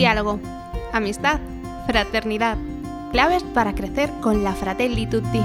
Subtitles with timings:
[0.00, 0.40] Diálogo,
[0.94, 1.40] amistad,
[1.86, 2.56] fraternidad,
[3.12, 5.42] claves para crecer con la Fratelli Tutti.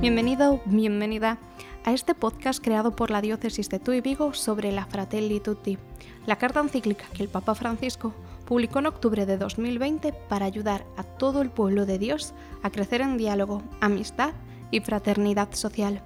[0.00, 1.38] Bienvenido, bienvenida
[1.84, 5.78] a este podcast creado por la diócesis de Tuy Vigo sobre la Fratelli Tutti,
[6.26, 8.12] la carta encíclica que el Papa Francisco
[8.44, 13.02] publicó en octubre de 2020 para ayudar a todo el pueblo de Dios a crecer
[13.02, 14.32] en diálogo, amistad
[14.72, 16.02] y fraternidad social.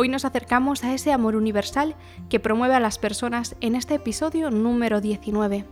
[0.00, 1.96] Hoy nos acercamos a ese amor universal
[2.28, 5.64] que promueve a las personas en este episodio número 19.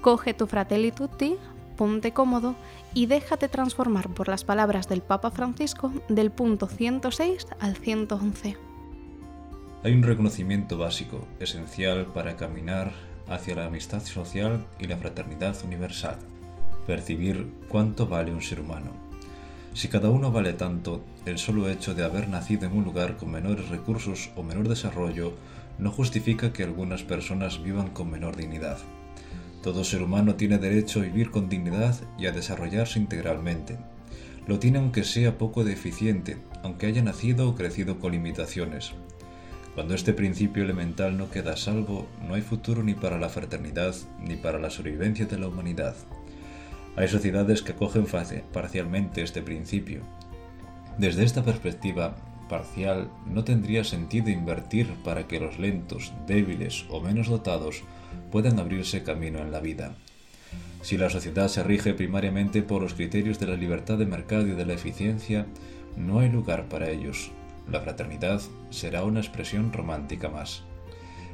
[0.00, 1.36] Coge tu Fratelli Tutti,
[1.76, 2.56] ponte cómodo
[2.94, 8.56] y déjate transformar por las palabras del Papa Francisco del punto 106 al 111.
[9.84, 12.90] Hay un reconocimiento básico, esencial para caminar
[13.28, 16.18] hacia la amistad social y la fraternidad universal.
[16.88, 19.07] Percibir cuánto vale un ser humano.
[19.78, 23.30] Si cada uno vale tanto, el solo hecho de haber nacido en un lugar con
[23.30, 25.34] menores recursos o menor desarrollo
[25.78, 28.78] no justifica que algunas personas vivan con menor dignidad.
[29.62, 33.78] Todo ser humano tiene derecho a vivir con dignidad y a desarrollarse integralmente.
[34.48, 38.94] Lo tiene aunque sea poco deficiente, aunque haya nacido o crecido con limitaciones.
[39.76, 43.94] Cuando este principio elemental no queda a salvo, no hay futuro ni para la fraternidad
[44.20, 45.94] ni para la sobrevivencia de la humanidad.
[46.98, 48.06] Hay sociedades que acogen
[48.52, 50.00] parcialmente este principio.
[50.98, 52.16] Desde esta perspectiva
[52.48, 57.84] parcial, no tendría sentido invertir para que los lentos, débiles o menos dotados
[58.32, 59.94] puedan abrirse camino en la vida.
[60.82, 64.52] Si la sociedad se rige primariamente por los criterios de la libertad de mercado y
[64.56, 65.46] de la eficiencia,
[65.96, 67.30] no hay lugar para ellos,
[67.70, 70.64] la fraternidad será una expresión romántica más.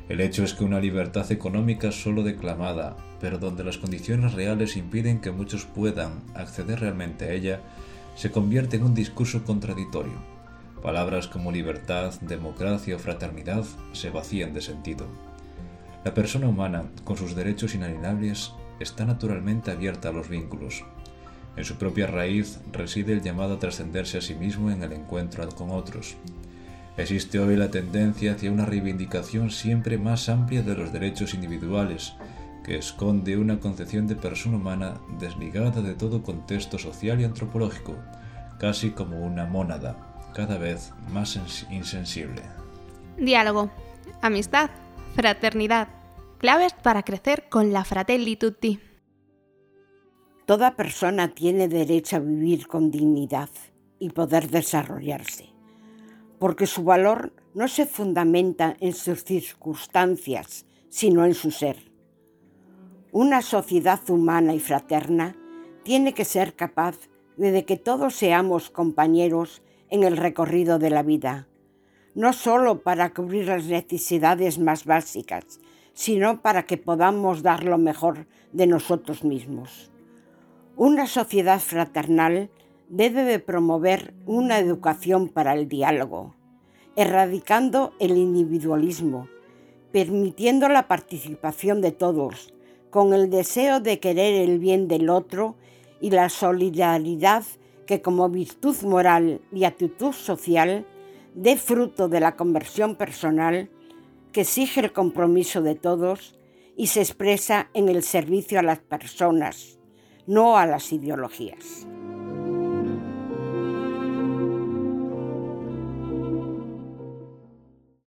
[0.08, 5.20] El hecho es que una libertad económica solo declamada, pero donde las condiciones reales impiden
[5.20, 7.60] que muchos puedan acceder realmente a ella,
[8.14, 10.22] se convierte en un discurso contradictorio.
[10.82, 15.06] Palabras como libertad, democracia o fraternidad se vacían de sentido.
[16.05, 20.84] La persona humana, con sus derechos inalienables, está naturalmente abierta a los vínculos,
[21.56, 25.48] en su propia raíz reside el llamado a trascenderse a sí mismo en el encuentro
[25.50, 26.16] con otros.
[26.97, 32.15] Existe hoy la tendencia hacia una reivindicación siempre más amplia de los derechos individuales,
[32.65, 37.97] que esconde una concepción de persona humana desligada de todo contexto social y antropológico,
[38.59, 41.38] casi como una mónada, cada vez más
[41.71, 42.43] insensible.
[43.19, 43.71] Diálogo,
[44.22, 44.71] amistad,
[45.15, 45.88] fraternidad,
[46.38, 48.81] claves para crecer con la Fratelli Tutti.
[50.47, 53.49] Toda persona tiene derecho a vivir con dignidad
[53.99, 55.53] y poder desarrollarse,
[56.44, 61.91] porque su valor no se fundamenta en sus circunstancias, sino en su ser.
[63.12, 65.38] Una sociedad humana y fraterna
[65.84, 66.99] tiene que ser capaz
[67.38, 71.49] de que todos seamos compañeros en el recorrido de la vida,
[72.15, 75.60] no solo para cubrir las necesidades más básicas,
[75.94, 79.91] sino para que podamos dar lo mejor de nosotros mismos.
[80.77, 82.50] Una sociedad fraternal
[82.89, 86.34] debe de promover una educación para el diálogo,
[86.97, 89.28] erradicando el individualismo,
[89.93, 92.53] permitiendo la participación de todos,
[92.91, 95.56] con el deseo de querer el bien del otro
[96.00, 97.45] y la solidaridad
[97.87, 100.87] que como virtud moral y actitud social
[101.34, 103.71] dé fruto de la conversión personal
[104.33, 106.39] que exige el compromiso de todos
[106.77, 109.78] y se expresa en el servicio a las personas
[110.27, 111.87] no a las ideologías.